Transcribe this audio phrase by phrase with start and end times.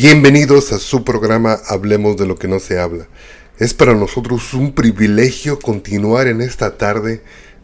[0.00, 3.08] Bienvenidos a su programa Hablemos de lo que no se habla.
[3.58, 7.20] Es para nosotros un privilegio continuar en esta tarde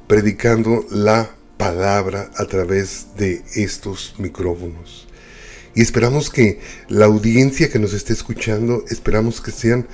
[0.08, 5.06] predicando la palabra a través de estos micrófonos.
[5.76, 9.86] Y esperamos que la audiencia que nos esté escuchando, esperamos que sean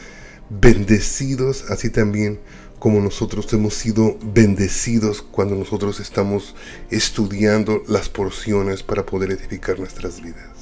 [0.48, 2.40] bendecidos así también
[2.78, 6.54] como nosotros hemos sido bendecidos cuando nosotros estamos
[6.90, 10.59] estudiando las porciones para poder edificar nuestras vidas.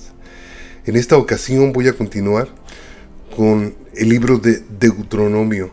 [0.89, 2.49] En esta ocasión voy a continuar
[3.37, 5.71] con el libro de Deuteronomio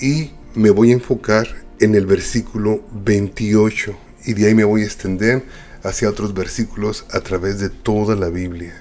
[0.00, 1.46] y me voy a enfocar
[1.78, 5.44] en el versículo 28 y de ahí me voy a extender
[5.84, 8.74] hacia otros versículos a través de toda la Biblia.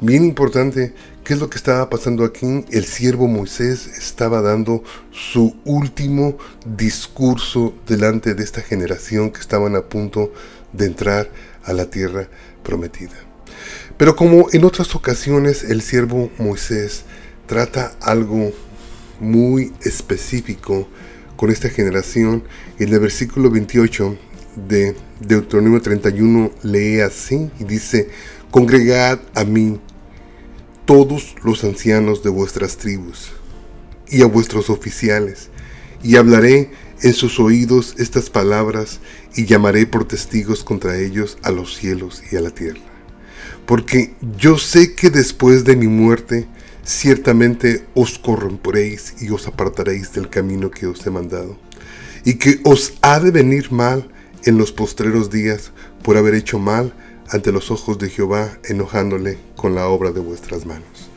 [0.00, 2.64] Bien importante, ¿qué es lo que estaba pasando aquí?
[2.70, 9.82] El siervo Moisés estaba dando su último discurso delante de esta generación que estaban a
[9.82, 10.32] punto
[10.72, 11.30] de entrar
[11.64, 12.30] a la tierra
[12.62, 13.25] prometida.
[13.96, 17.04] Pero como en otras ocasiones el siervo Moisés
[17.46, 18.52] trata algo
[19.20, 20.86] muy específico
[21.36, 22.44] con esta generación.
[22.78, 24.18] En el versículo 28
[24.68, 28.10] de Deuteronomio 31 lee así y dice,
[28.50, 29.80] Congregad a mí
[30.84, 33.32] todos los ancianos de vuestras tribus
[34.08, 35.48] y a vuestros oficiales,
[36.02, 36.70] y hablaré
[37.02, 39.00] en sus oídos estas palabras
[39.34, 42.95] y llamaré por testigos contra ellos a los cielos y a la tierra.
[43.66, 46.46] Porque yo sé que después de mi muerte
[46.84, 51.58] ciertamente os corromperéis y os apartaréis del camino que os he mandado,
[52.24, 54.08] y que os ha de venir mal
[54.44, 56.94] en los postreros días por haber hecho mal
[57.28, 61.10] ante los ojos de Jehová, enojándole con la obra de vuestras manos.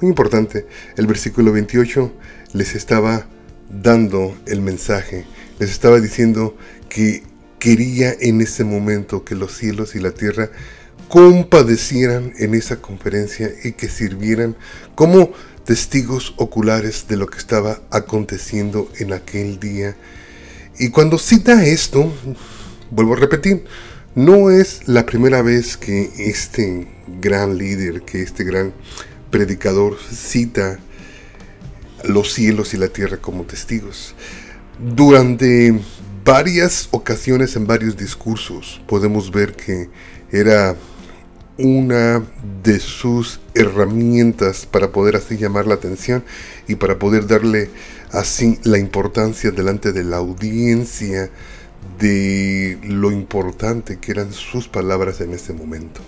[0.00, 2.12] Muy importante, el versículo 28
[2.52, 3.26] les estaba
[3.68, 5.26] dando el mensaje,
[5.58, 6.56] les estaba diciendo
[6.88, 7.24] que
[7.58, 10.50] quería en ese momento que los cielos y la tierra
[11.08, 14.56] compadecieran en esa conferencia y que sirvieran
[14.94, 15.32] como
[15.64, 19.96] testigos oculares de lo que estaba aconteciendo en aquel día.
[20.78, 22.12] Y cuando cita esto,
[22.90, 23.64] vuelvo a repetir,
[24.14, 26.88] no es la primera vez que este
[27.20, 28.72] gran líder, que este gran
[29.30, 30.78] predicador cita
[32.04, 34.14] los cielos y la tierra como testigos.
[34.78, 35.78] Durante
[36.24, 39.88] varias ocasiones en varios discursos podemos ver que
[40.30, 40.76] era
[41.58, 42.24] una
[42.62, 46.24] de sus herramientas para poder así llamar la atención
[46.68, 47.70] y para poder darle
[48.12, 51.30] así la importancia delante de la audiencia
[51.98, 56.00] de lo importante que eran sus palabras en ese momento.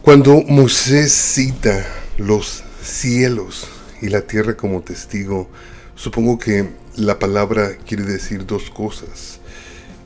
[0.00, 1.84] Cuando Moisés cita
[2.18, 3.68] los cielos
[4.00, 5.48] y la tierra como testigo,
[5.96, 9.40] supongo que la palabra quiere decir dos cosas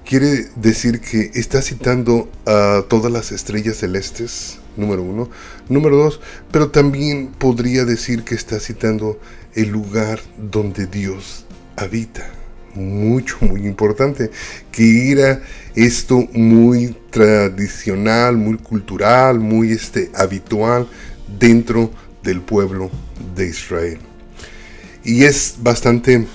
[0.06, 5.28] quiere decir que está citando a todas las estrellas celestes, número uno.
[5.68, 6.20] Número dos,
[6.52, 9.20] pero también podría decir que está citando
[9.54, 11.44] el lugar donde Dios
[11.74, 12.30] habita.
[12.74, 14.30] Mucho, muy importante.
[14.70, 15.42] Que era
[15.74, 20.86] esto muy tradicional, muy cultural, muy este, habitual
[21.38, 21.90] dentro
[22.22, 22.90] del pueblo
[23.34, 23.98] de Israel.
[25.02, 26.26] Y es bastante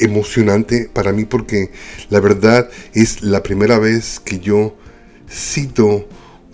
[0.00, 1.70] emocionante para mí porque
[2.08, 4.76] la verdad es la primera vez que yo
[5.28, 6.08] cito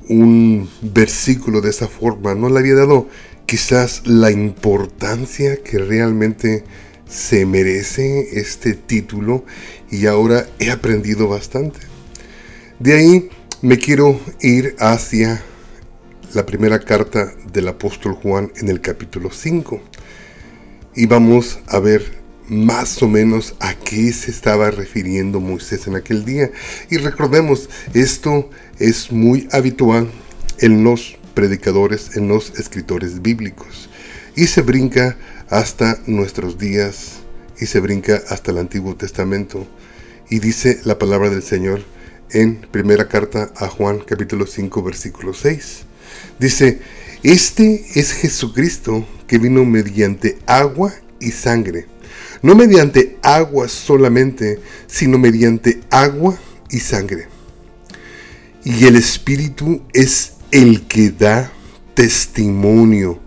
[0.08, 2.34] un versículo de esa forma.
[2.34, 3.08] No le había dado
[3.46, 6.64] quizás la importancia que realmente
[7.08, 9.44] se merece este título
[9.90, 11.78] y ahora he aprendido bastante.
[12.78, 13.28] De ahí
[13.62, 15.42] me quiero ir hacia
[16.34, 19.80] la primera carta del apóstol Juan en el capítulo 5
[20.94, 22.15] y vamos a ver
[22.48, 26.50] más o menos a qué se estaba refiriendo Moisés en aquel día.
[26.90, 30.10] Y recordemos, esto es muy habitual
[30.58, 33.88] en los predicadores, en los escritores bíblicos.
[34.34, 35.16] Y se brinca
[35.48, 37.18] hasta nuestros días
[37.58, 39.66] y se brinca hasta el Antiguo Testamento.
[40.28, 41.82] Y dice la palabra del Señor
[42.30, 45.84] en primera carta a Juan capítulo 5 versículo 6.
[46.38, 46.80] Dice,
[47.22, 51.86] este es Jesucristo que vino mediante agua y sangre
[52.42, 56.38] no mediante agua solamente, sino mediante agua
[56.70, 57.28] y sangre.
[58.64, 61.52] Y el Espíritu es el que da
[61.94, 63.20] testimonio,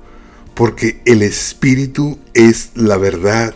[0.53, 3.55] porque el Espíritu es la verdad.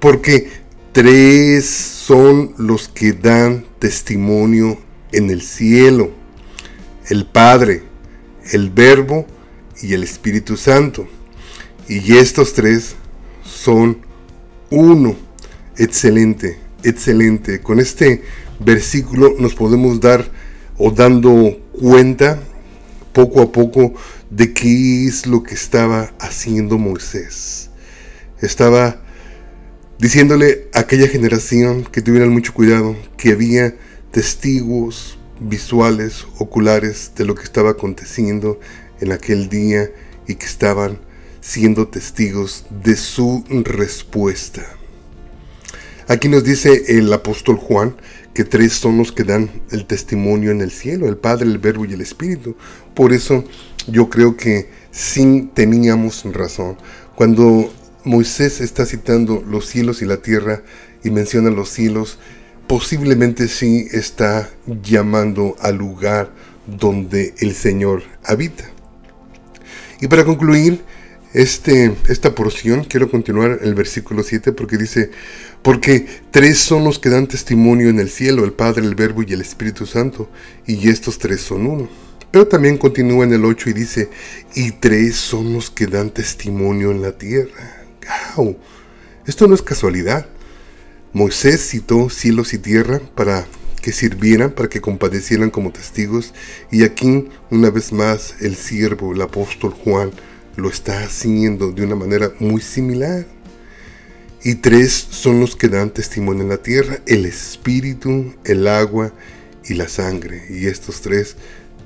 [0.00, 0.50] Porque
[0.92, 4.78] tres son los que dan testimonio
[5.12, 6.10] en el cielo,
[7.08, 7.82] el Padre,
[8.52, 9.26] el Verbo
[9.82, 11.06] y el Espíritu Santo.
[11.88, 12.94] Y estos tres
[13.44, 14.07] son
[14.70, 15.16] uno.
[15.76, 17.60] Excelente, excelente.
[17.60, 18.22] Con este
[18.58, 20.24] versículo nos podemos dar
[20.76, 22.40] o dando cuenta
[23.12, 23.94] poco a poco
[24.30, 27.70] de qué es lo que estaba haciendo Moisés.
[28.40, 29.00] Estaba
[29.98, 33.74] diciéndole a aquella generación que tuvieran mucho cuidado, que había
[34.10, 38.60] testigos visuales, oculares de lo que estaba aconteciendo
[39.00, 39.90] en aquel día
[40.26, 40.98] y que estaban
[41.48, 44.66] siendo testigos de su respuesta.
[46.06, 47.96] Aquí nos dice el apóstol Juan
[48.34, 51.86] que tres son los que dan el testimonio en el cielo, el Padre, el Verbo
[51.86, 52.54] y el Espíritu.
[52.94, 53.44] Por eso
[53.86, 56.76] yo creo que sí teníamos razón.
[57.14, 57.72] Cuando
[58.04, 60.62] Moisés está citando los cielos y la tierra
[61.02, 62.18] y menciona los cielos,
[62.66, 64.50] posiblemente sí está
[64.82, 66.30] llamando al lugar
[66.66, 68.64] donde el Señor habita.
[70.02, 70.84] Y para concluir
[71.38, 75.12] este, esta porción, quiero continuar el versículo 7 porque dice,
[75.62, 79.34] porque tres son los que dan testimonio en el cielo, el Padre, el Verbo y
[79.34, 80.28] el Espíritu Santo,
[80.66, 81.88] y estos tres son uno.
[82.32, 84.10] Pero también continúa en el 8 y dice,
[84.56, 87.84] y tres son los que dan testimonio en la tierra.
[88.36, 88.56] ¡Wow!
[89.24, 90.26] Esto no es casualidad.
[91.12, 93.46] Moisés citó cielos y tierra para
[93.80, 96.34] que sirvieran, para que compadecieran como testigos,
[96.72, 100.10] y aquí una vez más el siervo, el apóstol Juan,
[100.58, 103.26] lo está haciendo de una manera muy similar.
[104.42, 109.12] Y tres son los que dan testimonio en la tierra, el espíritu, el agua
[109.64, 110.42] y la sangre.
[110.50, 111.36] Y estos tres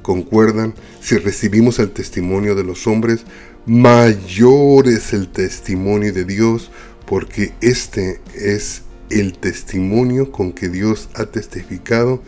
[0.01, 3.25] concuerdan, si recibimos el testimonio de los hombres,
[3.67, 6.71] mayor es el testimonio de Dios,
[7.07, 12.23] porque este es el testimonio con que Dios ha testificado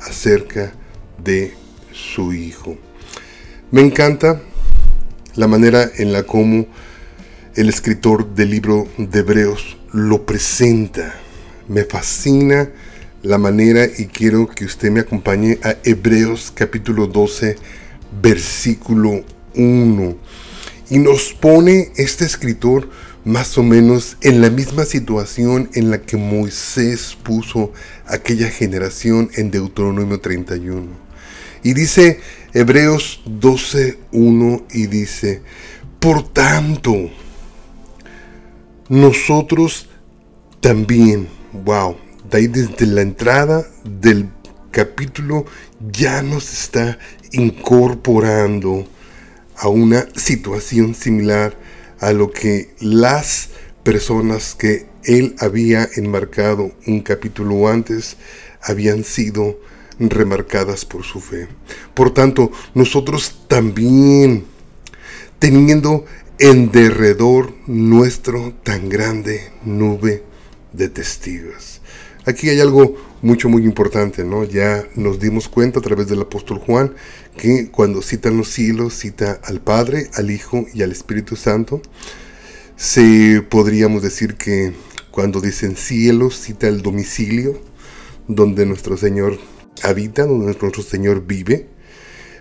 [0.00, 0.72] acerca
[1.22, 1.54] de
[1.92, 2.76] su Hijo.
[3.72, 4.40] Me encanta
[5.38, 6.66] la manera en la como
[7.54, 11.14] el escritor del libro de Hebreos lo presenta.
[11.68, 12.70] Me fascina
[13.22, 17.54] la manera y quiero que usted me acompañe a Hebreos capítulo 12,
[18.20, 19.22] versículo
[19.54, 20.16] 1.
[20.90, 22.90] Y nos pone este escritor
[23.24, 27.72] más o menos en la misma situación en la que Moisés puso
[28.06, 31.07] aquella generación en Deuteronomio 31.
[31.62, 32.20] Y dice
[32.54, 35.42] Hebreos 12, 1 y dice,
[35.98, 36.94] por tanto,
[38.88, 39.88] nosotros
[40.60, 41.96] también, wow,
[42.30, 44.30] de ahí desde la entrada del
[44.70, 45.44] capítulo
[45.92, 46.98] ya nos está
[47.32, 48.86] incorporando
[49.56, 51.56] a una situación similar
[52.00, 53.50] a lo que las
[53.82, 58.16] personas que él había enmarcado un capítulo antes
[58.62, 59.58] habían sido
[59.98, 61.48] remarcadas por su fe.
[61.94, 64.44] Por tanto, nosotros también,
[65.38, 66.04] teniendo
[66.38, 70.22] en derredor nuestro tan grande nube
[70.72, 71.80] de testigos.
[72.24, 74.44] Aquí hay algo mucho, muy importante, ¿no?
[74.44, 76.94] Ya nos dimos cuenta a través del apóstol Juan
[77.36, 81.80] que cuando citan los cielos, cita al Padre, al Hijo y al Espíritu Santo.
[82.76, 84.72] Se podríamos decir que
[85.10, 87.60] cuando dicen cielos, cita el domicilio
[88.28, 89.38] donde nuestro Señor
[89.82, 91.68] habita, donde nuestro Señor vive.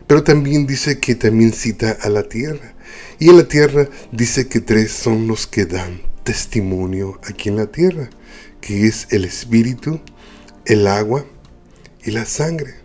[0.08, 2.74] Pero también dice que también cita a la tierra.
[3.20, 7.68] Y en la tierra dice que tres son los que dan testimonio aquí en la
[7.68, 8.10] tierra,
[8.62, 10.00] que es el espíritu,
[10.66, 11.26] el agua
[12.04, 12.76] y la sangre.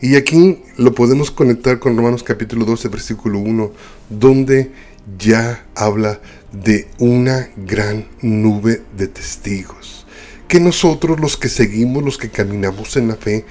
[0.00, 3.72] Y aquí lo podemos conectar con Romanos capítulo 12, versículo 1,
[4.10, 4.70] donde
[5.18, 6.20] ya habla
[6.52, 10.06] de una gran nube de testigos,
[10.46, 13.44] que nosotros los que seguimos, los que caminamos en la fe,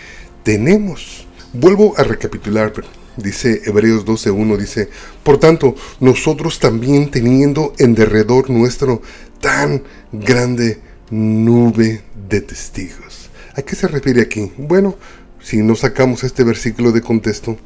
[0.43, 1.27] tenemos.
[1.53, 2.73] Vuelvo a recapitular,
[3.17, 4.89] dice Hebreos 12.1, dice,
[5.23, 9.01] por tanto, nosotros también teniendo en derredor nuestro
[9.39, 13.29] tan grande nube de testigos.
[13.55, 14.51] ¿A qué se refiere aquí?
[14.57, 14.95] Bueno,
[15.41, 17.57] si nos sacamos este versículo de contexto,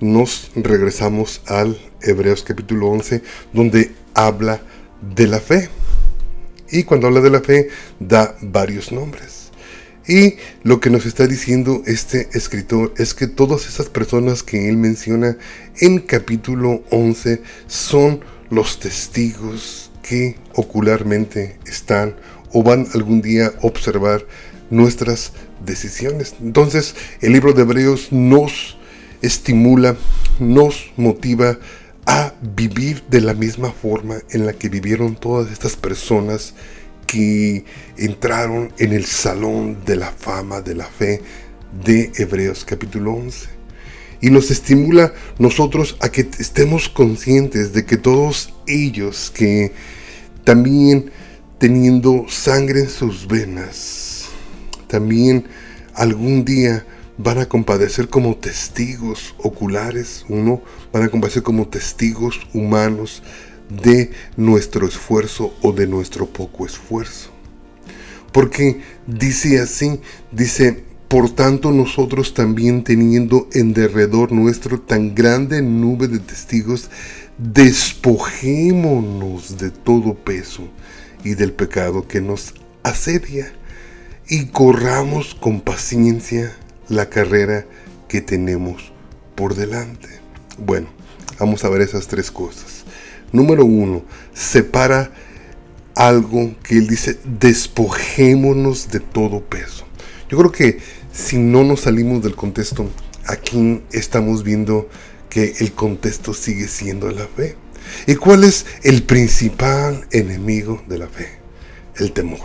[0.00, 4.60] nos regresamos al Hebreos capítulo 11, donde habla
[5.14, 5.68] de la fe.
[6.70, 7.68] Y cuando habla de la fe,
[8.00, 9.41] da varios nombres.
[10.06, 14.76] Y lo que nos está diciendo este escritor es que todas esas personas que él
[14.76, 15.36] menciona
[15.78, 22.16] en capítulo 11 son los testigos que ocularmente están
[22.52, 24.26] o van algún día a observar
[24.70, 25.32] nuestras
[25.64, 26.34] decisiones.
[26.42, 28.76] Entonces el libro de Hebreos nos
[29.22, 29.96] estimula,
[30.40, 31.58] nos motiva
[32.06, 36.54] a vivir de la misma forma en la que vivieron todas estas personas
[37.12, 37.66] que
[37.98, 41.20] entraron en el salón de la fama de la fe
[41.84, 43.48] de Hebreos capítulo 11.
[44.22, 49.72] Y nos estimula nosotros a que estemos conscientes de que todos ellos que
[50.44, 51.10] también
[51.58, 54.28] teniendo sangre en sus venas,
[54.86, 55.44] también
[55.92, 56.86] algún día
[57.18, 60.62] van a compadecer como testigos oculares, uno
[60.94, 63.22] van a compadecer como testigos humanos
[63.82, 67.30] de nuestro esfuerzo o de nuestro poco esfuerzo.
[68.32, 70.00] Porque dice así,
[70.30, 76.88] dice, por tanto nosotros también teniendo en derredor nuestro tan grande nube de testigos,
[77.38, 80.66] despojémonos de todo peso
[81.24, 83.52] y del pecado que nos asedia
[84.28, 86.56] y corramos con paciencia
[86.88, 87.66] la carrera
[88.08, 88.92] que tenemos
[89.34, 90.08] por delante.
[90.58, 90.88] Bueno,
[91.38, 92.71] vamos a ver esas tres cosas.
[93.32, 95.12] Número uno, separa
[95.94, 99.86] algo que él dice, despojémonos de todo peso.
[100.28, 100.78] Yo creo que
[101.12, 102.88] si no nos salimos del contexto,
[103.26, 104.88] aquí estamos viendo
[105.28, 107.56] que el contexto sigue siendo la fe.
[108.06, 111.28] ¿Y cuál es el principal enemigo de la fe?
[111.96, 112.40] El temor.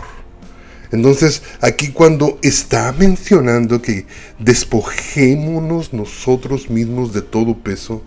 [0.90, 4.06] Entonces, aquí cuando está mencionando que
[4.38, 8.02] despojémonos nosotros mismos de todo peso,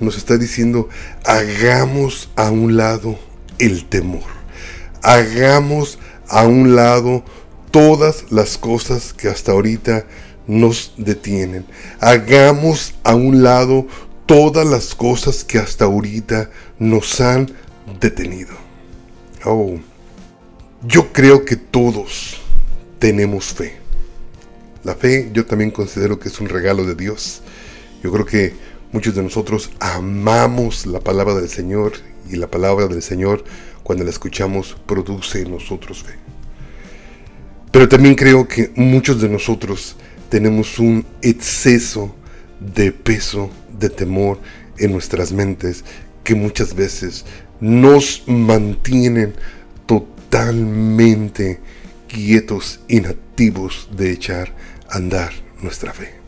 [0.00, 0.88] nos está diciendo,
[1.24, 3.18] hagamos a un lado
[3.58, 4.24] el temor.
[5.02, 7.24] Hagamos a un lado
[7.70, 10.06] todas las cosas que hasta ahorita
[10.46, 11.66] nos detienen.
[12.00, 13.86] Hagamos a un lado
[14.26, 17.50] todas las cosas que hasta ahorita nos han
[18.00, 18.54] detenido.
[19.44, 19.78] Oh.
[20.82, 22.40] Yo creo que todos
[22.98, 23.76] tenemos fe.
[24.82, 27.42] La fe yo también considero que es un regalo de Dios.
[28.02, 28.54] Yo creo que
[28.92, 31.92] muchos de nosotros amamos la palabra del Señor
[32.30, 33.44] y la palabra del Señor
[33.82, 36.14] cuando la escuchamos produce en nosotros fe.
[37.72, 39.96] Pero también creo que muchos de nosotros
[40.28, 42.14] tenemos un exceso
[42.58, 44.38] de peso, de temor
[44.78, 45.84] en nuestras mentes
[46.24, 47.24] que muchas veces
[47.60, 49.34] nos mantienen
[49.86, 51.60] totalmente
[52.08, 54.54] quietos, inactivos de echar
[54.88, 55.32] a andar
[55.62, 56.19] nuestra fe.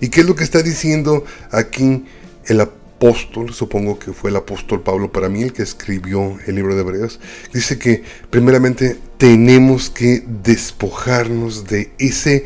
[0.00, 2.04] ¿Y qué es lo que está diciendo aquí
[2.46, 3.52] el apóstol?
[3.52, 7.20] Supongo que fue el apóstol Pablo para mí el que escribió el libro de Hebreos.
[7.52, 12.44] Dice que primeramente tenemos que despojarnos de ese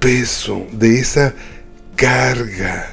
[0.00, 1.34] peso, de esa
[1.96, 2.90] carga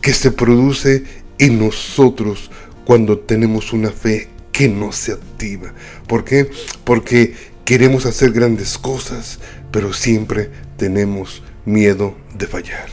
[0.00, 1.04] que se produce
[1.38, 2.50] en nosotros
[2.84, 5.72] cuando tenemos una fe que no se activa.
[6.06, 6.48] ¿Por qué?
[6.84, 7.34] Porque
[7.64, 9.40] queremos hacer grandes cosas,
[9.72, 12.88] pero siempre tenemos miedo de fallar.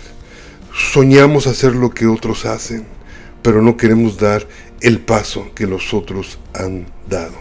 [0.94, 2.86] Soñamos hacer lo que otros hacen,
[3.42, 4.48] pero no queremos dar
[4.82, 7.36] el paso que los otros han dado.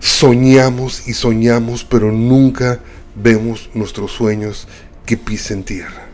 [0.00, 2.80] Soñamos y soñamos, pero nunca
[3.14, 4.66] vemos nuestros sueños
[5.06, 6.08] que pisen tierra.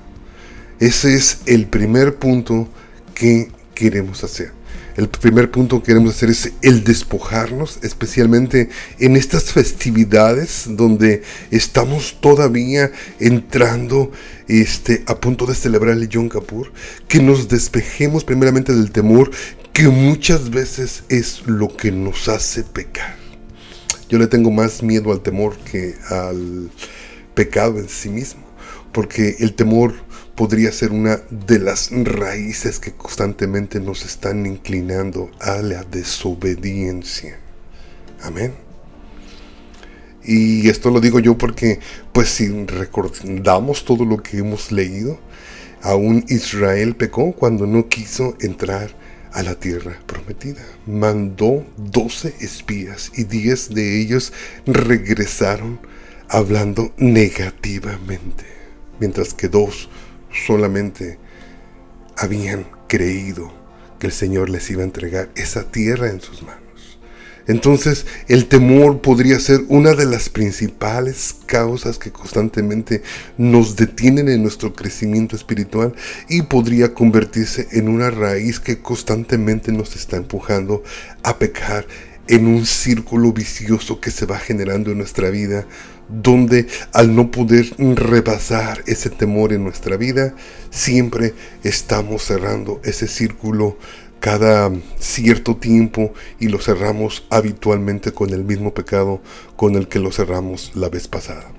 [0.78, 2.68] Ese es el primer punto
[3.14, 3.50] que
[3.80, 4.52] queremos hacer.
[4.96, 8.68] El primer punto que queremos hacer es el despojarnos, especialmente
[8.98, 14.12] en estas festividades donde estamos todavía entrando
[14.48, 16.72] este, a punto de celebrar el Yom Kippur,
[17.08, 19.30] que nos despejemos primeramente del temor
[19.72, 23.16] que muchas veces es lo que nos hace pecar.
[24.10, 26.70] Yo le tengo más miedo al temor que al
[27.34, 28.42] pecado en sí mismo,
[28.92, 29.94] porque el temor
[30.40, 37.38] podría ser una de las raíces que constantemente nos están inclinando a la desobediencia.
[38.22, 38.54] Amén.
[40.24, 41.78] Y esto lo digo yo porque,
[42.14, 45.20] pues si recordamos todo lo que hemos leído,
[45.82, 48.96] aún Israel pecó cuando no quiso entrar
[49.34, 50.64] a la tierra prometida.
[50.86, 54.32] Mandó 12 espías y 10 de ellos
[54.64, 55.80] regresaron
[56.30, 58.46] hablando negativamente,
[59.00, 59.90] mientras que dos
[60.32, 61.18] solamente
[62.16, 63.52] habían creído
[63.98, 66.60] que el Señor les iba a entregar esa tierra en sus manos.
[67.46, 73.02] Entonces el temor podría ser una de las principales causas que constantemente
[73.38, 75.94] nos detienen en nuestro crecimiento espiritual
[76.28, 80.84] y podría convertirse en una raíz que constantemente nos está empujando
[81.22, 81.86] a pecar
[82.28, 85.66] en un círculo vicioso que se va generando en nuestra vida
[86.10, 90.34] donde al no poder rebasar ese temor en nuestra vida,
[90.70, 93.76] siempre estamos cerrando ese círculo
[94.20, 99.22] cada cierto tiempo y lo cerramos habitualmente con el mismo pecado
[99.56, 101.50] con el que lo cerramos la vez pasada.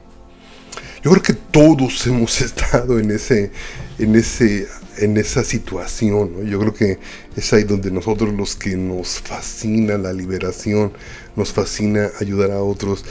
[1.03, 3.51] Yo creo que todos hemos estado en ese,
[3.97, 4.67] en ese,
[4.97, 6.45] en esa situación.
[6.45, 6.99] Yo creo que
[7.35, 10.93] es ahí donde nosotros los que nos fascina la liberación,
[11.35, 13.03] nos fascina ayudar a otros,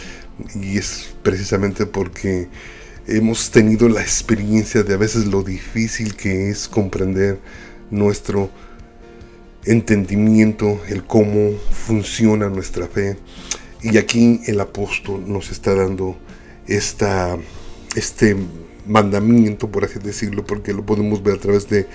[0.55, 2.49] y es precisamente porque
[3.07, 7.39] hemos tenido la experiencia de a veces lo difícil que es comprender
[7.91, 8.51] nuestro
[9.65, 13.17] entendimiento, el cómo funciona nuestra fe.
[13.83, 16.17] Y aquí el apóstol nos está dando
[16.67, 17.37] esta,
[17.97, 18.37] este
[18.87, 21.87] mandamiento, por así decirlo, porque lo podemos ver a través de,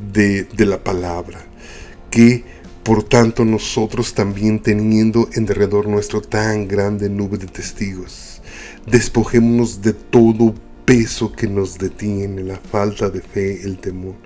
[0.00, 1.40] de la palabra.
[2.10, 2.44] Que
[2.82, 8.40] por tanto nosotros también teniendo en derredor nuestro tan grande nube de testigos,
[8.86, 14.16] despojémonos de todo peso que nos detiene, la falta de fe, el temor.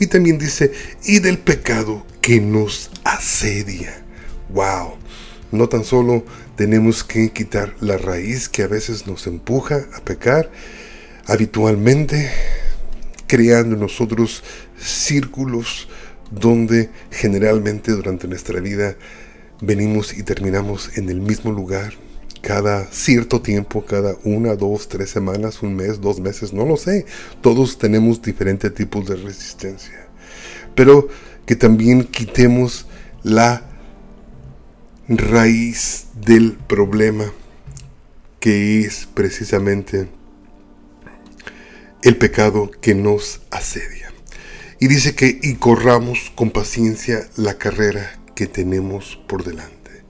[0.00, 0.72] Y también dice,
[1.04, 4.04] y del pecado que nos asedia.
[4.48, 4.94] ¡Wow!
[5.52, 6.24] No tan solo
[6.56, 10.50] tenemos que quitar la raíz que a veces nos empuja a pecar
[11.26, 12.30] habitualmente,
[13.26, 14.42] creando nosotros
[14.76, 15.88] círculos
[16.30, 18.96] donde generalmente durante nuestra vida
[19.60, 21.94] venimos y terminamos en el mismo lugar
[22.40, 27.04] cada cierto tiempo, cada una, dos, tres semanas, un mes, dos meses, no lo sé.
[27.40, 30.06] Todos tenemos diferentes tipos de resistencia.
[30.74, 31.08] Pero
[31.46, 32.86] que también quitemos
[33.22, 33.62] la
[35.08, 37.32] raíz del problema
[38.40, 40.08] que es precisamente
[42.02, 44.07] el pecado que nos asedia.
[44.80, 50.04] Y dice que y corramos con paciencia la carrera que tenemos por delante.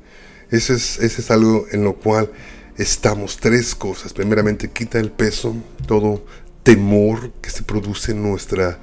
[0.50, 2.30] Ese es, es algo en lo cual
[2.76, 3.38] estamos.
[3.38, 4.12] Tres cosas.
[4.12, 5.56] Primeramente, quita el peso,
[5.86, 6.24] todo
[6.62, 8.78] temor que se produce en nuestra,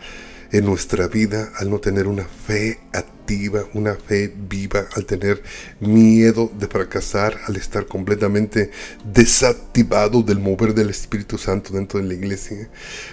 [0.57, 5.43] en nuestra vida al no tener una fe activa, una fe viva, al tener
[5.81, 8.71] miedo de fracasar, al estar completamente
[9.03, 12.69] desactivado del mover del Espíritu Santo dentro de la iglesia.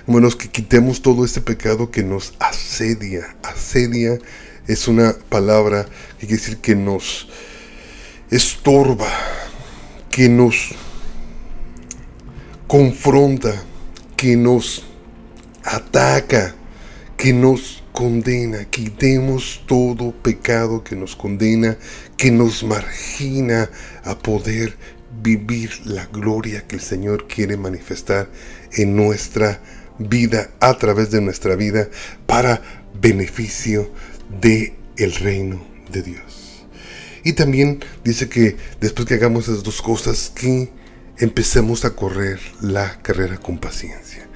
[0.07, 3.35] Bueno, es que quitemos todo ese pecado que nos asedia.
[3.43, 4.19] Asedia
[4.69, 5.87] es una palabra
[6.21, 7.29] que quiere decir que nos
[8.31, 9.09] estorba,
[10.11, 10.77] que nos
[12.69, 13.65] confronta,
[14.17, 14.85] que nos
[15.65, 16.55] ataca,
[17.23, 18.65] que nos condena.
[18.65, 21.79] Quitemos todo pecado que nos condena,
[22.17, 23.71] que nos margina
[24.03, 24.77] a poder
[25.23, 28.29] vivir la gloria que el Señor quiere manifestar
[28.73, 29.63] en nuestra
[30.01, 31.89] vida, a través de nuestra vida,
[32.27, 32.61] para
[33.01, 33.93] beneficio
[34.41, 36.67] de el reino de Dios.
[37.23, 40.73] Y también dice que después que hagamos esas dos cosas, que
[41.19, 44.27] empecemos a correr la carrera con paciencia.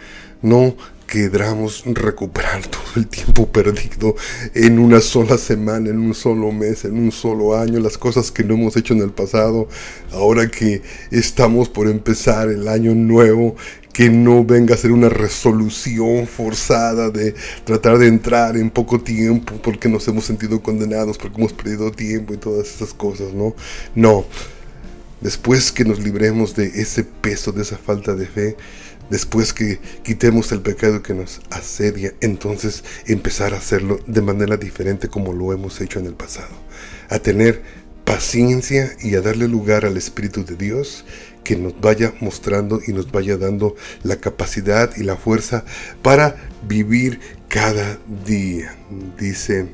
[0.41, 4.17] No queramos recuperar todo el tiempo perdido
[4.55, 8.45] en una sola semana, en un solo mes, en un solo año, las cosas que
[8.45, 9.69] no hemos hecho en el pasado,
[10.13, 13.57] ahora que estamos por empezar el año nuevo,
[13.93, 19.55] que no venga a ser una resolución forzada de tratar de entrar en poco tiempo
[19.63, 23.55] porque nos hemos sentido condenados, porque hemos perdido tiempo y todas esas cosas, ¿no?
[23.95, 24.27] No.
[25.23, 28.57] Después que nos libremos de ese peso, de esa falta de fe,
[29.11, 35.09] después que quitemos el pecado que nos asedia, entonces empezar a hacerlo de manera diferente
[35.09, 36.55] como lo hemos hecho en el pasado.
[37.09, 37.63] A tener
[38.05, 41.05] paciencia y a darle lugar al Espíritu de Dios
[41.43, 45.65] que nos vaya mostrando y nos vaya dando la capacidad y la fuerza
[46.03, 48.77] para vivir cada día.
[49.19, 49.69] Dice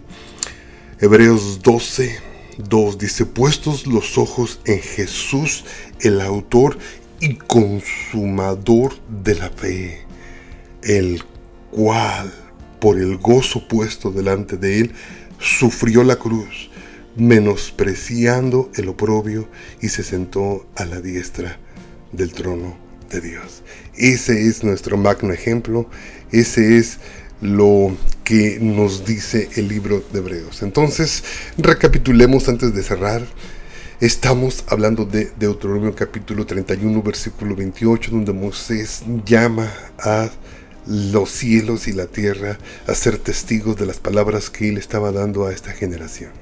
[1.00, 2.20] Hebreos 12,
[2.58, 5.64] 2, dice, puestos los ojos en Jesús,
[6.00, 6.78] el autor
[7.22, 10.00] y consumador de la fe,
[10.82, 11.22] el
[11.70, 12.32] cual,
[12.80, 14.92] por el gozo puesto delante de él,
[15.38, 16.68] sufrió la cruz
[17.14, 19.48] menospreciando el oprobio
[19.80, 21.60] y se sentó a la diestra
[22.10, 22.76] del trono
[23.08, 23.62] de Dios.
[23.96, 25.88] Ese es nuestro magno ejemplo,
[26.32, 26.98] ese es
[27.40, 30.62] lo que nos dice el libro de Hebreos.
[30.62, 31.22] Entonces,
[31.56, 33.22] recapitulemos antes de cerrar.
[34.02, 40.28] Estamos hablando de Deuteronomio capítulo 31, versículo 28, donde Moisés llama a
[40.88, 45.46] los cielos y la tierra a ser testigos de las palabras que él estaba dando
[45.46, 46.32] a esta generación.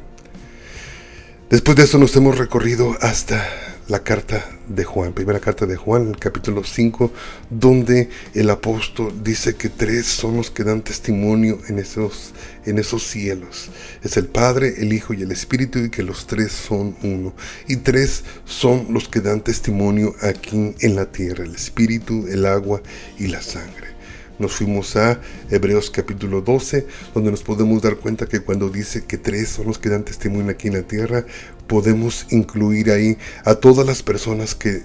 [1.51, 3.46] Después de eso nos hemos recorrido hasta
[3.90, 7.12] la carta de Juan, primera carta de Juan, el capítulo 5,
[7.50, 12.33] donde el apóstol dice que tres son los que dan testimonio en esos,
[12.66, 13.68] en esos cielos.
[14.05, 17.35] Es el Padre, el Hijo y el Espíritu y que los tres son uno.
[17.66, 22.81] Y tres son los que dan testimonio aquí en la tierra, el Espíritu, el agua
[23.18, 23.99] y la sangre
[24.40, 29.18] nos fuimos a Hebreos capítulo 12, donde nos podemos dar cuenta que cuando dice que
[29.18, 31.26] tres son los que dan testimonio aquí en la tierra,
[31.66, 34.83] podemos incluir ahí a todas las personas que,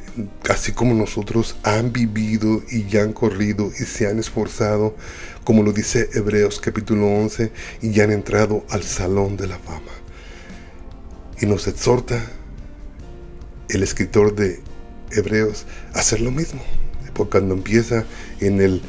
[0.49, 4.95] así como nosotros, han vivido y ya han corrido y se han esforzado,
[5.45, 9.91] como lo dice Hebreos capítulo 11, y ya han entrado al salón de la fama.
[11.41, 12.21] Y nos exhorta
[13.69, 14.59] el escritor de
[15.11, 16.61] Hebreos a hacer lo mismo.
[17.23, 18.03] Cuando empieza
[18.41, 18.81] en el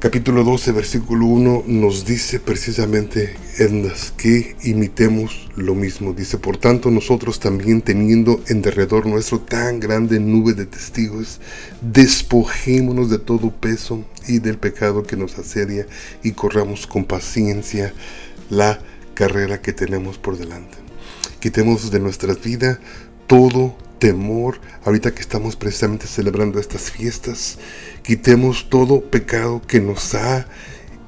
[0.00, 6.14] capítulo 12, versículo 1 nos dice precisamente en las que imitemos lo mismo.
[6.14, 11.38] Dice, por tanto, nosotros también teniendo en derredor nuestro tan grande nube de testigos,
[11.82, 15.86] despojémonos de todo peso y del pecado que nos asedia
[16.22, 17.92] y corramos con paciencia
[18.48, 18.80] la
[19.12, 20.78] carrera que tenemos por delante.
[21.40, 22.80] Quitemos de nuestra vida
[23.26, 27.58] todo temor, ahorita que estamos precisamente celebrando estas fiestas,
[28.02, 30.48] quitemos todo pecado que nos ha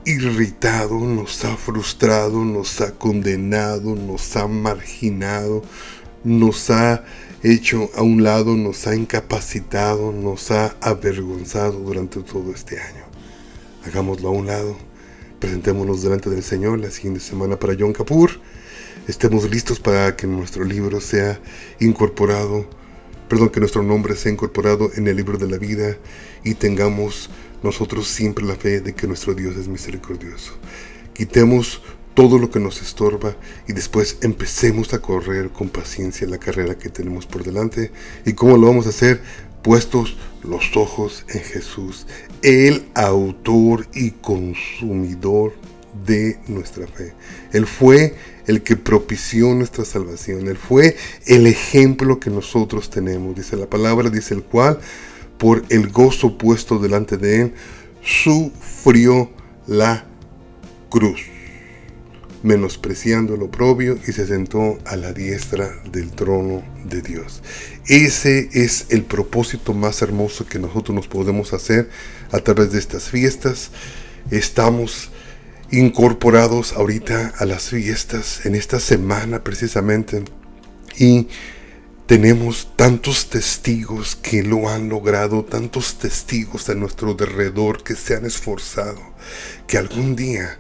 [0.05, 5.63] irritado, nos ha frustrado, nos ha condenado, nos ha marginado,
[6.23, 7.05] nos ha
[7.43, 13.05] hecho a un lado, nos ha incapacitado, nos ha avergonzado durante todo este año.
[13.87, 14.77] Hagámoslo a un lado,
[15.41, 18.31] presentémonos delante del Señor la siguiente semana para Yom Kippur.
[19.09, 21.41] Estemos listos para que nuestro libro sea
[21.81, 22.82] incorporado
[23.33, 25.97] perdón, que nuestro nombre sea incorporado en el libro de la vida
[26.45, 27.31] y tengamos
[27.63, 30.53] nosotros siempre la fe de que nuestro Dios es misericordioso.
[31.15, 31.81] Quitemos
[32.13, 33.35] todo lo que nos estorba
[33.67, 37.91] y después empecemos a correr con paciencia la carrera que tenemos por delante.
[38.27, 39.23] ¿Y cómo lo vamos a hacer?
[39.63, 42.07] Puestos los ojos en Jesús,
[42.43, 45.55] el autor y consumidor
[46.07, 47.15] de nuestra fe.
[47.55, 48.15] Él fue
[48.47, 50.49] el que propició nuestra salvación.
[50.49, 53.35] Él fue el ejemplo que nosotros tenemos.
[53.35, 54.81] Dice la palabra, dice el cual,
[55.39, 57.55] por el gozo puesto delante de él,
[58.03, 59.31] sufrió
[59.67, 60.07] la
[60.89, 61.23] cruz,
[62.43, 67.43] menospreciando el oprobio y se sentó a la diestra del trono de Dios.
[67.87, 71.89] Ese es el propósito más hermoso que nosotros nos podemos hacer
[72.31, 73.71] a través de estas fiestas.
[74.31, 75.11] Estamos
[75.73, 80.23] incorporados ahorita a las fiestas, en esta semana precisamente.
[80.99, 81.29] Y
[82.07, 88.27] tenemos tantos testigos que lo han logrado, tantos testigos a nuestro derredor que se han
[88.27, 89.01] esforzado,
[89.67, 90.59] que algún día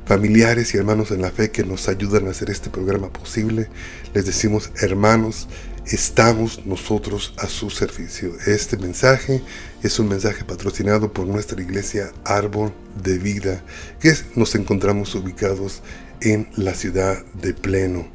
[0.07, 3.69] familiares y hermanos en la fe que nos ayudan a hacer este programa posible.
[4.15, 5.49] Les decimos, hermanos,
[5.85, 8.33] estamos nosotros a su servicio.
[8.47, 9.43] Este mensaje
[9.83, 13.63] es un mensaje patrocinado por nuestra iglesia Árbol de Vida,
[14.01, 15.83] que nos encontramos ubicados
[16.21, 18.07] en la ciudad de Pleno.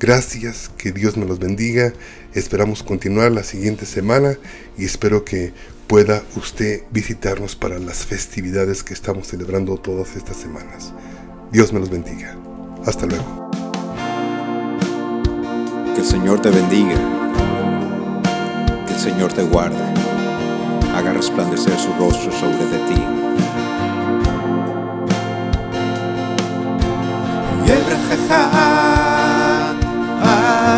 [0.00, 1.92] Gracias, que Dios me los bendiga.
[2.32, 4.38] Esperamos continuar la siguiente semana
[4.78, 5.52] y espero que
[5.88, 10.94] pueda usted visitarnos para las festividades que estamos celebrando todas estas semanas.
[11.52, 12.34] Dios me los bendiga.
[12.86, 13.50] Hasta luego.
[15.94, 16.96] Que el Señor te bendiga.
[18.86, 19.84] Que el Señor te guarde.
[20.94, 23.30] Haga resplandecer su rostro sobre de ti.